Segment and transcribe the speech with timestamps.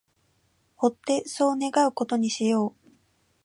[0.77, 2.91] 追ってそう願う事にしよう